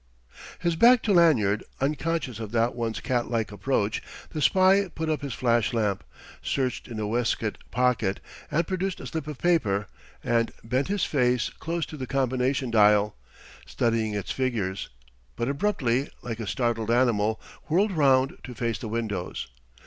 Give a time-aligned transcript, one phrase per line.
[0.57, 5.35] His back to Lanyard, unconscious of that one's catlike approach, the spy put up his
[5.35, 6.03] flash lamp,
[6.41, 8.19] searched in a waistcoat pocket
[8.49, 9.85] and produced a slip of paper,
[10.23, 13.15] and bent his face close to the combination dial,
[13.67, 14.89] studying its figures;
[15.35, 19.49] but abruptly, like a startled animal, whirled round to face the windows.